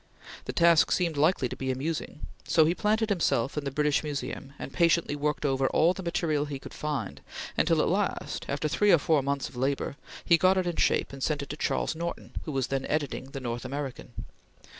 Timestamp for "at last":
7.83-8.45